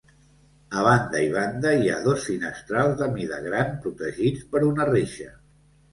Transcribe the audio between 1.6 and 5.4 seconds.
hi ha dos finestrals de mida gran protegits per una reixa.